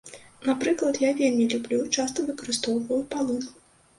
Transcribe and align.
Напрыклад, 0.49 0.95
я 1.01 1.11
вельмі 1.19 1.43
люблю 1.51 1.77
і 1.83 1.91
часта 2.03 2.25
выкарыстоўваю 2.29 2.99
палын. 3.15 3.45